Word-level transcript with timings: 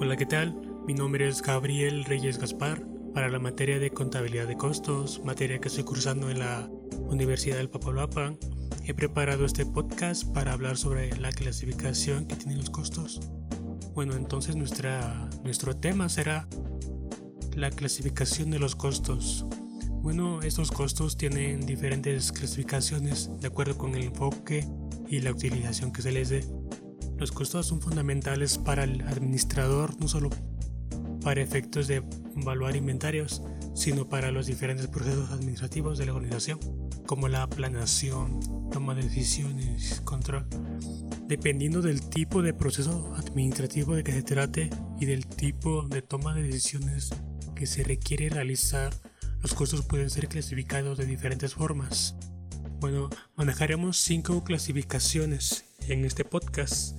Hola, 0.00 0.16
¿qué 0.16 0.26
tal? 0.26 0.54
Mi 0.86 0.94
nombre 0.94 1.26
es 1.26 1.42
Gabriel 1.42 2.04
Reyes 2.04 2.38
Gaspar. 2.38 2.86
Para 3.12 3.28
la 3.28 3.40
materia 3.40 3.80
de 3.80 3.90
contabilidad 3.90 4.46
de 4.46 4.56
costos, 4.56 5.20
materia 5.24 5.58
que 5.58 5.66
estoy 5.66 5.82
cursando 5.82 6.30
en 6.30 6.38
la 6.38 6.70
Universidad 7.08 7.56
del 7.56 7.68
Papaloapan, 7.68 8.38
he 8.84 8.94
preparado 8.94 9.44
este 9.44 9.66
podcast 9.66 10.22
para 10.32 10.52
hablar 10.52 10.76
sobre 10.76 11.16
la 11.16 11.32
clasificación 11.32 12.26
que 12.26 12.36
tienen 12.36 12.58
los 12.58 12.70
costos. 12.70 13.28
Bueno, 13.92 14.14
entonces 14.14 14.54
nuestra, 14.54 15.28
nuestro 15.42 15.76
tema 15.76 16.08
será 16.08 16.46
la 17.56 17.70
clasificación 17.70 18.52
de 18.52 18.60
los 18.60 18.76
costos. 18.76 19.46
Bueno, 20.00 20.42
estos 20.42 20.70
costos 20.70 21.16
tienen 21.16 21.66
diferentes 21.66 22.30
clasificaciones 22.30 23.32
de 23.40 23.48
acuerdo 23.48 23.76
con 23.76 23.96
el 23.96 24.04
enfoque 24.04 24.64
y 25.08 25.18
la 25.18 25.32
utilización 25.32 25.92
que 25.92 26.02
se 26.02 26.12
les 26.12 26.28
dé. 26.28 26.44
Los 27.18 27.32
costos 27.32 27.66
son 27.66 27.80
fundamentales 27.80 28.58
para 28.58 28.84
el 28.84 29.02
administrador, 29.02 30.00
no 30.00 30.06
solo 30.06 30.30
para 31.22 31.42
efectos 31.42 31.88
de 31.88 32.02
evaluar 32.36 32.76
inventarios, 32.76 33.42
sino 33.74 34.08
para 34.08 34.30
los 34.30 34.46
diferentes 34.46 34.86
procesos 34.86 35.30
administrativos 35.30 35.98
de 35.98 36.06
la 36.06 36.14
organización, 36.14 36.60
como 37.06 37.28
la 37.28 37.48
planeación, 37.48 38.40
toma 38.70 38.94
de 38.94 39.02
decisiones, 39.02 40.00
control. 40.04 40.46
Dependiendo 41.26 41.82
del 41.82 42.08
tipo 42.08 42.40
de 42.40 42.54
proceso 42.54 43.12
administrativo 43.16 43.96
de 43.96 44.04
que 44.04 44.12
se 44.12 44.22
trate 44.22 44.70
y 45.00 45.06
del 45.06 45.26
tipo 45.26 45.82
de 45.88 46.02
toma 46.02 46.34
de 46.34 46.42
decisiones 46.42 47.10
que 47.54 47.66
se 47.66 47.82
requiere 47.82 48.28
realizar, 48.28 48.94
los 49.40 49.54
costos 49.54 49.84
pueden 49.84 50.10
ser 50.10 50.28
clasificados 50.28 50.98
de 50.98 51.06
diferentes 51.06 51.54
formas. 51.54 52.14
Bueno, 52.80 53.10
manejaremos 53.36 53.96
cinco 53.96 54.44
clasificaciones 54.44 55.64
en 55.88 56.04
este 56.04 56.24
podcast 56.24 56.96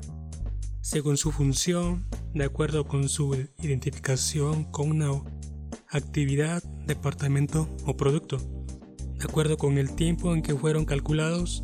según 0.81 1.17
su 1.17 1.31
función, 1.31 2.05
de 2.33 2.45
acuerdo 2.45 2.87
con 2.87 3.09
su 3.09 3.35
identificación 3.59 4.63
con 4.65 4.91
una 4.91 5.11
actividad, 5.89 6.63
departamento 6.85 7.69
o 7.85 7.97
producto, 7.97 8.37
de 9.17 9.25
acuerdo 9.25 9.57
con 9.57 9.77
el 9.77 9.95
tiempo 9.95 10.33
en 10.33 10.41
que 10.41 10.55
fueron 10.55 10.85
calculados, 10.85 11.63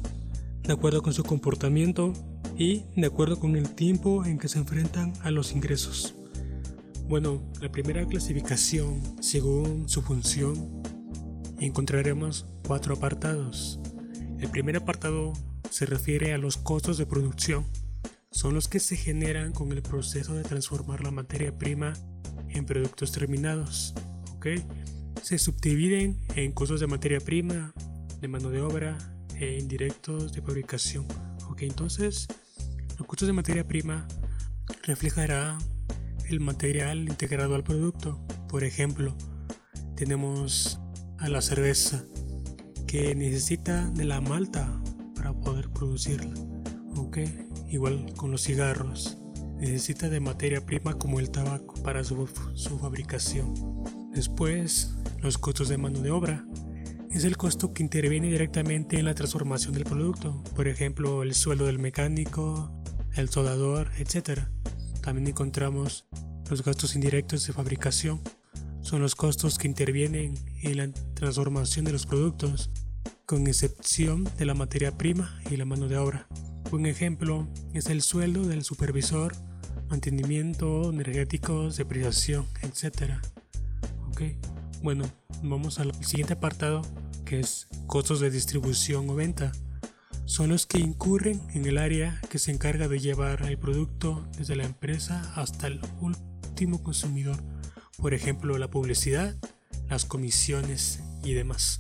de 0.63 0.73
acuerdo 0.73 1.01
con 1.01 1.13
su 1.13 1.23
comportamiento 1.23 2.13
y 2.57 2.83
de 2.95 3.07
acuerdo 3.07 3.39
con 3.39 3.55
el 3.55 3.73
tiempo 3.75 4.25
en 4.25 4.37
que 4.37 4.47
se 4.47 4.59
enfrentan 4.59 5.13
a 5.21 5.31
los 5.31 5.53
ingresos. 5.53 6.15
Bueno, 7.07 7.41
la 7.61 7.71
primera 7.71 8.05
clasificación, 8.05 9.01
según 9.21 9.87
su 9.87 10.01
función, 10.01 10.81
encontraremos 11.59 12.47
cuatro 12.67 12.95
apartados. 12.95 13.79
El 14.39 14.49
primer 14.49 14.77
apartado 14.77 15.33
se 15.69 15.85
refiere 15.85 16.33
a 16.33 16.37
los 16.37 16.57
costos 16.57 16.97
de 16.97 17.05
producción 17.05 17.65
son 18.35 18.53
los 18.53 18.67
que 18.67 18.81
se 18.81 18.97
generan 18.97 19.53
con 19.53 19.71
el 19.71 19.81
proceso 19.81 20.33
de 20.35 20.43
transformar 20.43 21.01
la 21.01 21.09
materia 21.09 21.57
prima 21.57 21.93
en 22.49 22.65
productos 22.65 23.13
terminados. 23.13 23.93
Se 25.23 25.39
subdividen 25.39 26.19
en 26.35 26.51
costos 26.51 26.81
de 26.81 26.87
materia 26.87 27.21
prima, 27.21 27.73
de 28.19 28.27
mano 28.27 28.49
de 28.49 28.59
obra 28.59 28.97
e 29.39 29.57
indirectos 29.57 30.33
de 30.33 30.41
fabricación. 30.41 31.07
Entonces, 31.59 32.27
los 32.99 33.07
costos 33.07 33.27
de 33.27 33.33
materia 33.33 33.65
prima 33.65 34.05
reflejará 34.83 35.57
el 36.29 36.41
material 36.41 37.07
integrado 37.07 37.55
al 37.55 37.63
producto. 37.63 38.19
Por 38.49 38.65
ejemplo, 38.65 39.15
tenemos 39.95 40.77
a 41.19 41.29
la 41.29 41.41
cerveza 41.41 42.03
que 42.85 43.15
necesita 43.15 43.89
de 43.91 44.03
la 44.03 44.19
malta 44.19 44.77
para 45.15 45.31
poder 45.31 45.69
producirla. 45.69 46.33
Igual 47.69 48.13
con 48.15 48.31
los 48.31 48.43
cigarros. 48.43 49.17
Necesita 49.57 50.09
de 50.09 50.19
materia 50.19 50.65
prima 50.65 50.97
como 50.97 51.19
el 51.19 51.31
tabaco 51.31 51.81
para 51.83 52.03
su, 52.03 52.27
su 52.55 52.77
fabricación. 52.77 53.53
Después, 54.13 54.95
los 55.21 55.37
costos 55.37 55.69
de 55.69 55.77
mano 55.77 56.01
de 56.01 56.11
obra. 56.11 56.45
Es 57.11 57.23
el 57.23 57.37
costo 57.37 57.73
que 57.73 57.81
interviene 57.81 58.27
directamente 58.27 58.99
en 58.99 59.05
la 59.05 59.15
transformación 59.15 59.73
del 59.73 59.85
producto. 59.85 60.43
Por 60.55 60.67
ejemplo, 60.67 61.23
el 61.23 61.33
sueldo 61.33 61.65
del 61.65 61.79
mecánico, 61.79 62.71
el 63.15 63.29
soldador, 63.29 63.89
etc. 63.97 64.41
También 65.01 65.27
encontramos 65.27 66.05
los 66.49 66.63
gastos 66.63 66.95
indirectos 66.95 67.47
de 67.47 67.53
fabricación. 67.53 68.21
Son 68.81 69.01
los 69.01 69.15
costos 69.15 69.57
que 69.57 69.67
intervienen 69.67 70.35
en 70.61 70.77
la 70.77 70.91
transformación 71.13 71.85
de 71.85 71.93
los 71.93 72.05
productos, 72.05 72.69
con 73.25 73.47
excepción 73.47 74.25
de 74.37 74.45
la 74.45 74.53
materia 74.53 74.95
prima 74.95 75.39
y 75.49 75.57
la 75.57 75.65
mano 75.65 75.87
de 75.87 75.97
obra. 75.97 76.27
Un 76.71 76.85
ejemplo 76.85 77.47
es 77.73 77.87
el 77.87 78.01
sueldo 78.01 78.43
del 78.43 78.63
supervisor, 78.63 79.35
mantenimiento 79.89 80.89
energético, 80.89 81.69
depreciación, 81.69 82.45
etc. 82.61 83.13
Ok, 84.09 84.21
bueno, 84.81 85.05
vamos 85.43 85.79
al 85.79 85.93
siguiente 86.03 86.33
apartado 86.33 86.81
que 87.23 87.39
es 87.39 87.67
costos 87.87 88.19
de 88.19 88.29
distribución 88.29 89.09
o 89.09 89.15
venta. 89.15 89.51
Son 90.25 90.49
los 90.49 90.65
que 90.65 90.79
incurren 90.79 91.41
en 91.53 91.65
el 91.65 91.77
área 91.77 92.19
que 92.29 92.39
se 92.39 92.51
encarga 92.51 92.87
de 92.87 92.99
llevar 92.99 93.43
el 93.43 93.57
producto 93.57 94.27
desde 94.37 94.55
la 94.55 94.65
empresa 94.65 95.33
hasta 95.35 95.67
el 95.67 95.79
último 96.01 96.81
consumidor. 96.81 97.37
Por 97.97 98.13
ejemplo, 98.13 98.57
la 98.57 98.69
publicidad, 98.69 99.35
las 99.87 100.05
comisiones 100.05 101.01
y 101.23 101.33
demás. 101.33 101.79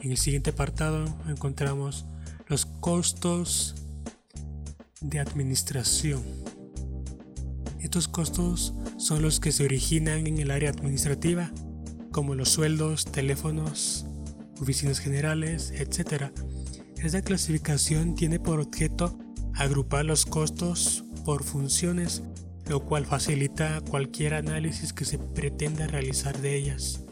En 0.00 0.10
el 0.10 0.16
siguiente 0.16 0.50
apartado 0.50 1.04
encontramos 1.28 2.06
los 2.46 2.66
costos 2.66 3.74
de 5.00 5.20
administración. 5.20 6.22
Estos 7.80 8.08
costos 8.08 8.74
son 8.96 9.22
los 9.22 9.40
que 9.40 9.52
se 9.52 9.64
originan 9.64 10.26
en 10.26 10.38
el 10.38 10.50
área 10.50 10.70
administrativa, 10.70 11.52
como 12.10 12.34
los 12.34 12.48
sueldos, 12.48 13.04
teléfonos, 13.04 14.06
oficinas 14.60 14.98
generales, 14.98 15.72
etc. 15.72 16.32
Esta 17.02 17.22
clasificación 17.22 18.14
tiene 18.14 18.40
por 18.40 18.60
objeto 18.60 19.18
agrupar 19.54 20.04
los 20.04 20.26
costos 20.26 21.04
por 21.24 21.44
funciones, 21.44 22.22
lo 22.68 22.84
cual 22.84 23.06
facilita 23.06 23.80
cualquier 23.82 24.34
análisis 24.34 24.92
que 24.92 25.04
se 25.04 25.18
pretenda 25.18 25.86
realizar 25.86 26.40
de 26.40 26.56
ellas. 26.56 27.04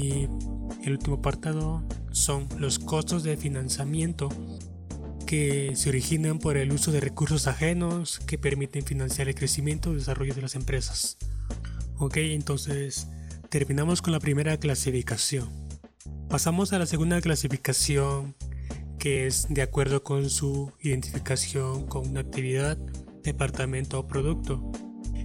Y 0.00 0.28
el 0.84 0.92
último 0.92 1.16
apartado 1.16 1.82
son 2.12 2.48
los 2.58 2.78
costos 2.78 3.24
de 3.24 3.36
financiamiento 3.36 4.28
se 5.74 5.88
originan 5.88 6.38
por 6.38 6.56
el 6.56 6.72
uso 6.72 6.92
de 6.92 7.00
recursos 7.00 7.46
ajenos 7.46 8.18
que 8.20 8.38
permiten 8.38 8.84
financiar 8.84 9.28
el 9.28 9.34
crecimiento 9.34 9.92
y 9.92 9.96
desarrollo 9.96 10.34
de 10.34 10.42
las 10.42 10.54
empresas. 10.54 11.18
Ok, 11.98 12.16
entonces 12.18 13.08
terminamos 13.48 14.02
con 14.02 14.12
la 14.12 14.20
primera 14.20 14.56
clasificación. 14.58 15.48
Pasamos 16.28 16.72
a 16.72 16.78
la 16.78 16.86
segunda 16.86 17.20
clasificación 17.20 18.34
que 18.98 19.26
es 19.26 19.46
de 19.50 19.62
acuerdo 19.62 20.02
con 20.02 20.30
su 20.30 20.72
identificación 20.80 21.86
con 21.86 22.08
una 22.08 22.20
actividad, 22.20 22.78
departamento 23.22 23.98
o 24.00 24.06
producto. 24.08 24.72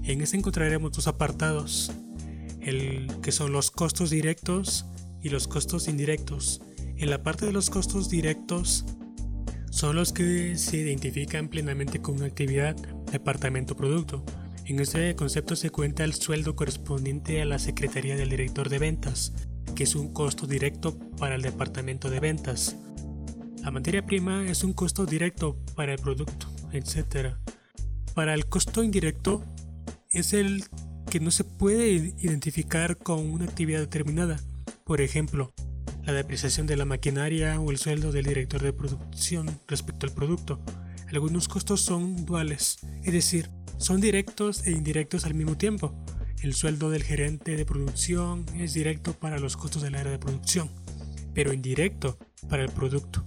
En 0.03 0.21
este 0.21 0.37
encontraremos 0.37 0.91
dos 0.91 1.07
apartados, 1.07 1.91
el 2.61 3.07
que 3.21 3.31
son 3.31 3.53
los 3.53 3.71
costos 3.71 4.09
directos 4.09 4.85
y 5.21 5.29
los 5.29 5.47
costos 5.47 5.87
indirectos. 5.87 6.61
En 6.97 7.09
la 7.09 7.23
parte 7.23 7.45
de 7.45 7.53
los 7.53 7.69
costos 7.69 8.09
directos 8.09 8.85
son 9.79 9.95
los 9.95 10.11
que 10.11 10.57
se 10.57 10.75
identifican 10.75 11.47
plenamente 11.47 12.01
con 12.01 12.15
una 12.15 12.25
actividad, 12.25 12.75
departamento 13.13 13.77
producto. 13.77 14.25
En 14.65 14.81
este 14.81 15.15
concepto 15.15 15.55
se 15.55 15.69
cuenta 15.69 16.03
el 16.03 16.13
sueldo 16.13 16.53
correspondiente 16.53 17.41
a 17.41 17.45
la 17.45 17.59
Secretaría 17.59 18.17
del 18.17 18.29
Director 18.29 18.67
de 18.67 18.77
Ventas, 18.77 19.31
que 19.77 19.83
es 19.85 19.95
un 19.95 20.11
costo 20.11 20.47
directo 20.47 20.99
para 21.17 21.35
el 21.35 21.41
departamento 21.43 22.09
de 22.09 22.19
ventas. 22.19 22.75
La 23.63 23.71
materia 23.71 24.05
prima 24.05 24.45
es 24.49 24.65
un 24.65 24.73
costo 24.73 25.05
directo 25.05 25.55
para 25.77 25.93
el 25.93 25.99
producto, 25.99 26.47
etc. 26.73 27.35
Para 28.13 28.33
el 28.33 28.47
costo 28.47 28.83
indirecto 28.83 29.45
es 30.09 30.33
el 30.33 30.65
que 31.09 31.21
no 31.21 31.31
se 31.31 31.45
puede 31.45 32.13
identificar 32.17 32.97
con 32.97 33.31
una 33.31 33.45
actividad 33.45 33.79
determinada. 33.79 34.41
Por 34.83 34.99
ejemplo, 34.99 35.53
la 36.11 36.17
depreciación 36.17 36.65
de 36.65 36.75
la 36.75 36.85
maquinaria 36.85 37.59
o 37.59 37.69
el 37.69 37.77
sueldo 37.77 38.11
del 38.11 38.25
director 38.25 38.61
de 38.63 38.73
producción 38.73 39.59
respecto 39.67 40.07
al 40.07 40.13
producto. 40.13 40.59
Algunos 41.11 41.47
costos 41.47 41.81
son 41.81 42.25
duales, 42.25 42.79
es 43.03 43.13
decir, 43.13 43.49
son 43.77 44.01
directos 44.01 44.65
e 44.65 44.71
indirectos 44.71 45.25
al 45.25 45.35
mismo 45.35 45.55
tiempo. 45.55 45.93
El 46.41 46.53
sueldo 46.53 46.89
del 46.89 47.03
gerente 47.03 47.55
de 47.55 47.65
producción 47.65 48.45
es 48.55 48.73
directo 48.73 49.13
para 49.13 49.37
los 49.37 49.55
costos 49.55 49.83
del 49.83 49.95
área 49.95 50.11
de 50.11 50.19
producción, 50.19 50.71
pero 51.33 51.53
indirecto 51.53 52.17
para 52.49 52.63
el 52.63 52.71
producto. 52.71 53.23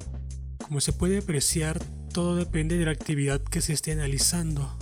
Como 0.58 0.80
se 0.80 0.92
puede 0.92 1.18
apreciar, 1.18 1.78
todo 2.12 2.34
depende 2.34 2.78
de 2.78 2.84
la 2.84 2.92
actividad 2.92 3.40
que 3.42 3.60
se 3.60 3.74
esté 3.74 3.92
analizando. 3.92 4.76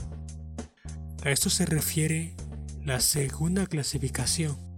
A 1.22 1.30
esto 1.30 1.50
se 1.50 1.66
refiere 1.66 2.34
la 2.82 3.00
segunda 3.00 3.66
clasificación 3.66 4.69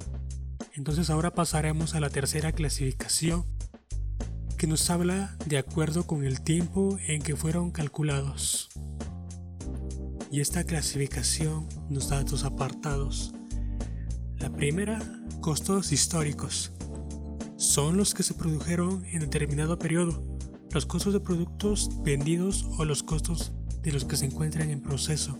entonces 0.74 1.10
ahora 1.10 1.34
pasaremos 1.34 1.94
a 1.94 2.00
la 2.00 2.10
tercera 2.10 2.52
clasificación 2.52 3.44
que 4.56 4.66
nos 4.66 4.88
habla 4.90 5.36
de 5.46 5.58
acuerdo 5.58 6.06
con 6.06 6.24
el 6.24 6.40
tiempo 6.40 6.96
en 7.06 7.22
que 7.22 7.36
fueron 7.36 7.70
calculados. 7.70 8.68
y 10.30 10.40
esta 10.40 10.64
clasificación 10.64 11.68
nos 11.90 12.08
da 12.08 12.24
dos 12.24 12.44
apartados. 12.44 13.34
La 14.38 14.50
primera, 14.50 14.98
costos 15.42 15.92
históricos. 15.92 16.72
Son 17.56 17.98
los 17.98 18.14
que 18.14 18.22
se 18.22 18.32
produjeron 18.32 19.04
en 19.04 19.20
determinado 19.20 19.78
periodo, 19.78 20.24
los 20.70 20.86
costos 20.86 21.12
de 21.12 21.20
productos 21.20 21.90
vendidos 22.02 22.66
o 22.78 22.86
los 22.86 23.02
costos 23.02 23.52
de 23.82 23.92
los 23.92 24.06
que 24.06 24.16
se 24.16 24.24
encuentran 24.24 24.70
en 24.70 24.80
proceso. 24.80 25.38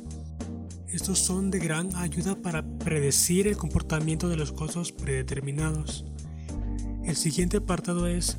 Estos 0.93 1.21
son 1.21 1.51
de 1.51 1.59
gran 1.59 1.97
ayuda 1.97 2.37
para 2.43 2.63
predecir 2.79 3.49
el 3.49 3.57
comportamiento 3.57 4.29
de 4.29 4.37
los 4.37 4.53
costos 4.53 4.93
predeterminados. 4.93 6.05
El 7.03 7.17
siguiente 7.17 7.57
apartado 7.57 8.07
es 8.07 8.37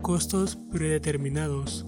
costos 0.00 0.56
predeterminados. 0.70 1.86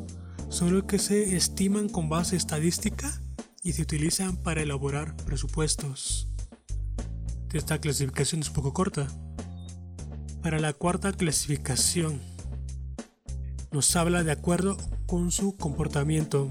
Son 0.49 0.75
los 0.75 0.85
que 0.85 0.99
se 0.99 1.37
estiman 1.37 1.89
con 1.89 2.09
base 2.09 2.35
estadística 2.35 3.23
y 3.63 3.75
se 3.75 3.83
utilizan 3.83 4.37
para 4.37 4.63
elaborar 4.63 5.17
presupuestos. 5.19 6.27
Esta 7.53 7.81
clasificación 7.81 8.41
es 8.41 8.51
poco 8.51 8.75
corta. 8.75 9.07
Para 10.43 10.59
la 10.59 10.73
cuarta 10.73 11.13
clasificación, 11.13 12.21
nos 13.71 13.95
habla 13.95 14.25
de 14.25 14.33
acuerdo 14.33 14.77
con 15.07 15.31
su 15.31 15.57
comportamiento. 15.57 16.49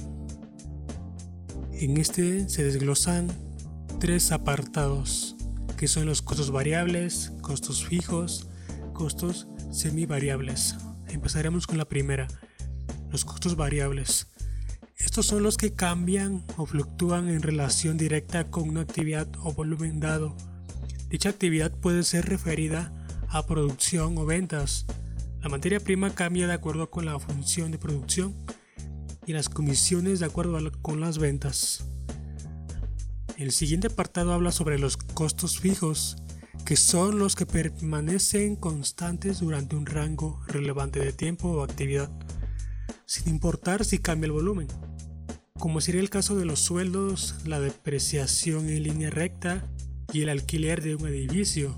En 1.81 1.97
este 1.97 2.47
se 2.47 2.63
desglosan 2.63 3.27
tres 3.99 4.31
apartados, 4.31 5.35
que 5.77 5.87
son 5.87 6.05
los 6.05 6.21
costos 6.21 6.51
variables, 6.51 7.33
costos 7.41 7.83
fijos, 7.83 8.47
costos 8.93 9.47
semivariables. 9.71 10.75
Empezaremos 11.07 11.65
con 11.65 11.79
la 11.79 11.85
primera, 11.85 12.27
los 13.09 13.25
costos 13.25 13.55
variables. 13.55 14.27
Estos 14.95 15.25
son 15.25 15.41
los 15.41 15.57
que 15.57 15.73
cambian 15.73 16.45
o 16.55 16.67
fluctúan 16.67 17.29
en 17.29 17.41
relación 17.41 17.97
directa 17.97 18.43
con 18.51 18.69
una 18.69 18.81
actividad 18.81 19.27
o 19.39 19.51
volumen 19.51 19.99
dado. 19.99 20.37
Dicha 21.09 21.29
actividad 21.29 21.71
puede 21.71 22.03
ser 22.03 22.29
referida 22.29 22.93
a 23.27 23.47
producción 23.47 24.19
o 24.19 24.25
ventas. 24.27 24.85
La 25.41 25.49
materia 25.49 25.79
prima 25.79 26.13
cambia 26.13 26.45
de 26.45 26.53
acuerdo 26.53 26.91
con 26.91 27.05
la 27.05 27.17
función 27.17 27.71
de 27.71 27.79
producción 27.79 28.35
y 29.31 29.33
las 29.33 29.47
comisiones 29.47 30.19
de 30.19 30.25
acuerdo 30.25 30.59
con 30.81 30.99
las 30.99 31.17
ventas. 31.17 31.85
El 33.37 33.51
siguiente 33.51 33.87
apartado 33.87 34.33
habla 34.33 34.51
sobre 34.51 34.77
los 34.77 34.97
costos 34.97 35.57
fijos, 35.57 36.17
que 36.65 36.75
son 36.75 37.17
los 37.17 37.37
que 37.37 37.45
permanecen 37.45 38.57
constantes 38.57 39.39
durante 39.39 39.77
un 39.77 39.85
rango 39.85 40.41
relevante 40.47 40.99
de 40.99 41.13
tiempo 41.13 41.47
o 41.47 41.63
actividad, 41.63 42.11
sin 43.05 43.29
importar 43.29 43.85
si 43.85 43.99
cambia 43.99 44.25
el 44.25 44.33
volumen, 44.33 44.67
como 45.57 45.79
sería 45.79 46.01
el 46.01 46.09
caso 46.09 46.35
de 46.35 46.43
los 46.43 46.59
sueldos, 46.59 47.35
la 47.45 47.61
depreciación 47.61 48.67
en 48.67 48.83
línea 48.83 49.11
recta 49.11 49.65
y 50.11 50.23
el 50.23 50.29
alquiler 50.29 50.83
de 50.83 50.95
un 50.95 51.07
edificio. 51.07 51.73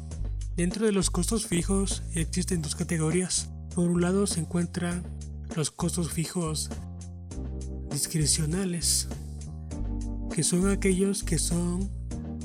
Dentro 0.55 0.87
de 0.87 0.91
los 0.91 1.11
costos 1.11 1.45
fijos 1.45 2.01
existen 2.15 2.63
dos 2.63 2.75
categorías. 2.75 3.51
Por 3.75 3.91
un 3.91 4.01
lado 4.01 4.25
se 4.25 4.39
encuentran 4.39 5.03
los 5.55 5.69
costos 5.69 6.11
fijos 6.11 6.71
discrecionales, 7.93 9.07
que 10.33 10.43
son 10.43 10.67
aquellos 10.67 11.23
que 11.23 11.37
son 11.37 11.89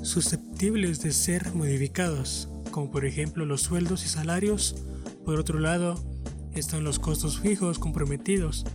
susceptibles 0.02 1.00
de 1.00 1.10
ser 1.10 1.54
modificados, 1.54 2.48
como 2.70 2.90
por 2.90 3.06
ejemplo 3.06 3.46
los 3.46 3.62
sueldos 3.62 4.04
y 4.04 4.08
salarios. 4.08 4.76
Por 5.24 5.40
otro 5.40 5.58
lado, 5.58 5.96
están 6.54 6.84
los 6.84 6.98
costos 6.98 7.40
fijos 7.40 7.78
comprometidos, 7.78 8.66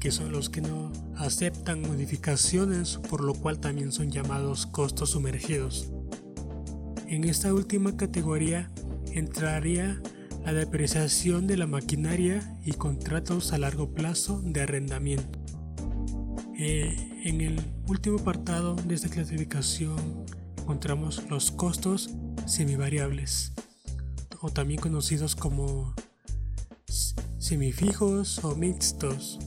que 0.00 0.10
son 0.10 0.32
los 0.32 0.50
que 0.50 0.60
no 0.60 0.92
aceptan 1.16 1.80
modificaciones, 1.80 2.98
por 3.08 3.22
lo 3.22 3.32
cual 3.32 3.60
también 3.60 3.92
son 3.92 4.10
llamados 4.10 4.66
costos 4.66 5.10
sumergidos. 5.10 5.90
En 7.06 7.22
esta 7.24 7.54
última 7.54 7.96
categoría 7.96 8.70
entraría 9.12 10.02
la 10.44 10.52
depreciación 10.52 11.46
de 11.46 11.56
la 11.56 11.66
maquinaria 11.66 12.58
y 12.64 12.72
contratos 12.72 13.52
a 13.52 13.58
largo 13.58 13.94
plazo 13.94 14.40
de 14.44 14.62
arrendamiento. 14.62 15.45
Eh, 16.58 17.20
en 17.24 17.42
el 17.42 17.60
último 17.86 18.18
apartado 18.18 18.76
de 18.76 18.94
esta 18.94 19.10
clasificación 19.10 20.24
encontramos 20.56 21.22
los 21.28 21.50
costos 21.50 22.10
semivariables 22.46 23.52
o 24.40 24.50
también 24.50 24.80
conocidos 24.80 25.36
como 25.36 25.94
semifijos 27.36 28.42
o 28.42 28.56
mixtos. 28.56 29.38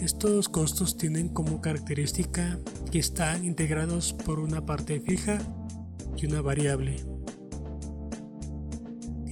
Estos 0.00 0.48
costos 0.48 0.96
tienen 0.96 1.28
como 1.28 1.60
característica 1.60 2.56
que 2.92 3.00
están 3.00 3.44
integrados 3.44 4.12
por 4.12 4.38
una 4.38 4.64
parte 4.64 5.00
fija 5.00 5.38
y 6.16 6.26
una 6.26 6.40
variable. 6.40 6.96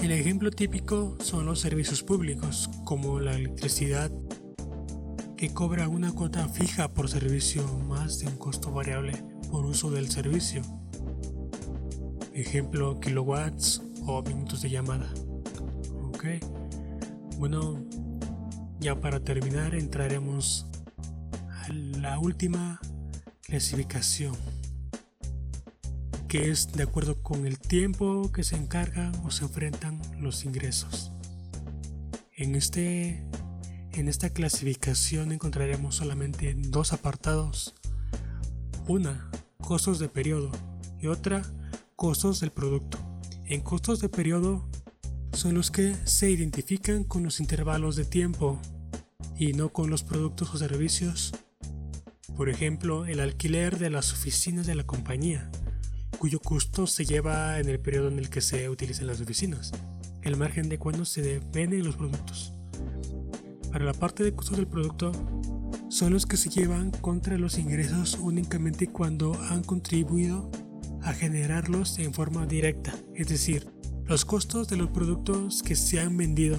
El 0.01 0.11
ejemplo 0.11 0.51
típico 0.51 1.17
son 1.21 1.47
los 1.47 1.61
servicios 1.61 2.03
públicos, 2.03 2.69
como 2.85 3.21
la 3.21 3.35
electricidad, 3.35 4.11
que 5.41 5.55
cobra 5.55 5.89
una 5.89 6.13
cuota 6.13 6.47
fija 6.51 6.89
por 6.89 7.09
servicio 7.09 7.67
más 7.89 8.19
de 8.19 8.27
un 8.27 8.37
costo 8.37 8.73
variable 8.73 9.25
por 9.51 9.65
uso 9.65 9.91
del 9.91 10.11
servicio. 10.11 10.61
Ejemplo, 12.35 13.01
kilowatts 13.01 13.81
o 14.07 14.21
minutos 14.21 14.61
de 14.61 14.69
llamada. 14.69 15.11
Ok. 16.03 16.25
Bueno, 17.39 17.83
ya 18.81 19.01
para 19.01 19.21
terminar 19.21 19.75
entraremos 19.75 20.67
a 21.49 21.73
la 21.73 22.19
última 22.19 22.79
clasificación 23.41 24.37
que 26.29 26.51
es 26.51 26.71
de 26.71 26.83
acuerdo 26.83 27.23
con 27.23 27.47
el 27.47 27.59
tiempo 27.59 28.31
que 28.31 28.45
se 28.45 28.57
encargan 28.57 29.15
o 29.25 29.31
se 29.31 29.45
enfrentan 29.45 30.03
los 30.19 30.45
ingresos. 30.45 31.13
En, 32.37 32.57
este, 32.57 33.25
en 33.93 34.09
esta 34.09 34.31
clasificación 34.31 35.33
encontraremos 35.33 35.97
solamente 35.97 36.55
dos 36.55 36.93
apartados. 36.93 37.75
Una, 38.87 39.31
costos 39.61 39.99
de 39.99 40.09
periodo 40.09 40.51
y 41.01 41.07
otra, 41.07 41.43
costos 41.97 42.41
del 42.41 42.51
producto. 42.51 42.99
En 43.47 43.61
costos 43.61 44.01
de 44.01 44.09
periodo 44.09 44.69
son 45.33 45.55
los 45.55 45.71
que 45.71 45.95
se 46.05 46.31
identifican 46.31 47.05
con 47.05 47.23
los 47.25 47.41
intervalos 47.41 47.97
de 47.97 48.05
tiempo 48.05 48.61
y 49.37 49.53
no 49.53 49.71
con 49.71 49.91
los 49.91 50.03
productos 50.03 50.55
o 50.55 50.59
servicios. 50.59 51.33
Por 52.37 52.49
ejemplo, 52.49 53.07
el 53.07 53.21
alquiler 53.21 53.79
de 53.79 53.91
las 53.91 54.13
oficinas 54.13 54.67
de 54.67 54.75
la 54.75 54.85
compañía 54.85 55.51
cuyo 56.19 56.39
costo 56.39 56.87
se 56.87 57.07
lleva 57.07 57.59
en 57.61 57.69
el 57.71 57.81
periodo 57.81 58.09
en 58.09 58.19
el 58.19 58.29
que 58.29 58.43
se 58.43 58.69
utilizan 58.69 59.07
las 59.07 59.23
oficinas, 59.23 59.73
el 60.23 60.37
margen 60.37 60.69
de 60.69 60.79
cuando 60.79 61.07
se 61.07 61.41
venden 61.53 61.83
los 61.83 61.97
productos. 61.97 62.53
Para 63.71 63.85
la 63.85 63.93
parte 63.93 64.25
de 64.25 64.35
costos 64.35 64.57
del 64.57 64.67
producto, 64.67 65.13
son 65.89 66.13
los 66.13 66.27
que 66.27 66.37
se 66.37 66.51
llevan 66.51 66.91
contra 66.91 67.39
los 67.39 67.59
ingresos 67.59 68.19
únicamente 68.21 68.89
cuando 68.89 69.35
han 69.49 69.63
contribuido 69.63 70.51
a 71.03 71.13
generarlos 71.13 71.99
en 71.99 72.13
forma 72.13 72.47
directa, 72.47 72.95
es 73.15 73.29
decir, 73.29 73.69
los 74.07 74.25
costos 74.25 74.69
de 74.69 74.77
los 74.77 74.91
productos 74.91 75.63
que 75.63 75.77
se 75.77 76.01
han 76.01 76.17
vendido, 76.17 76.59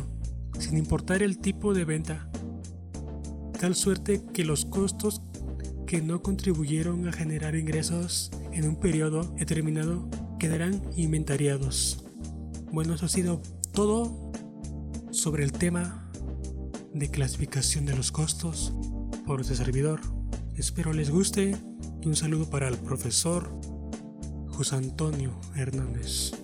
sin 0.57 0.77
importar 0.77 1.21
el 1.21 1.37
tipo 1.37 1.73
de 1.73 1.85
venta, 1.85 2.29
tal 3.59 3.75
suerte 3.75 4.23
que 4.33 4.45
los 4.45 4.65
costos 4.65 5.21
que 5.85 6.01
no 6.01 6.21
contribuyeron 6.21 7.07
a 7.07 7.11
generar 7.11 7.55
ingresos 7.55 8.31
en 8.53 8.67
un 8.67 8.77
periodo 8.77 9.23
determinado 9.37 10.07
quedarán 10.39 10.81
inventariados. 10.95 12.05
Bueno, 12.71 12.93
eso 12.93 13.05
ha 13.05 13.09
sido 13.09 13.41
todo 13.73 14.31
sobre 15.11 15.43
el 15.43 15.51
tema 15.51 16.00
de 16.93 17.09
clasificación 17.09 17.85
de 17.85 17.95
los 17.95 18.11
costos 18.11 18.73
por 19.25 19.41
este 19.41 19.55
servidor. 19.55 20.01
Espero 20.55 20.93
les 20.93 21.09
guste 21.09 21.55
y 22.01 22.07
un 22.07 22.15
saludo 22.15 22.49
para 22.49 22.67
el 22.67 22.77
profesor 22.77 23.49
José 24.47 24.75
Antonio 24.75 25.39
Hernández. 25.55 26.40